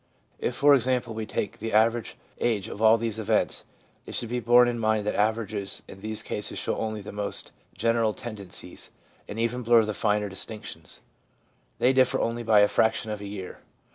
[0.39, 3.65] If, for example, we take the average age of all these events
[4.07, 7.51] (it should be borne in mind that averages in these cases show only the most
[7.75, 8.89] general tendencies,
[9.27, 11.01] and even blur the finer distinctions),
[11.77, 13.59] they differ only by a fraction of a year.